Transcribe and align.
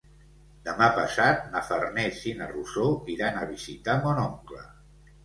Demà 0.67 0.85
passat 0.99 1.43
na 1.55 1.61
Farners 1.67 2.21
i 2.31 2.33
na 2.39 2.47
Rosó 2.53 2.87
iran 3.17 3.39
a 3.41 3.45
visitar 3.53 3.97
mon 4.07 4.23
oncle. 4.25 4.65